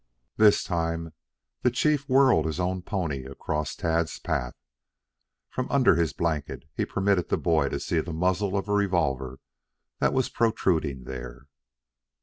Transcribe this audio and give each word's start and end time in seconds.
This 0.37 0.63
time 0.63 1.13
the 1.61 1.69
chief 1.69 2.09
whirled 2.09 2.45
his 2.47 2.59
own 2.59 2.81
pony 2.81 3.23
across 3.25 3.75
Tad's 3.75 4.17
path. 4.17 4.55
From 5.51 5.69
under 5.69 5.93
his 5.95 6.11
blanket, 6.11 6.63
he 6.73 6.85
permitted 6.85 7.29
the 7.29 7.37
boy 7.37 7.69
to 7.69 7.79
see 7.79 7.99
the 7.99 8.11
muzzle 8.11 8.57
of 8.57 8.67
a 8.67 8.73
revolver 8.73 9.37
that 9.99 10.11
was 10.11 10.27
protruding 10.27 11.03
there. 11.03 11.45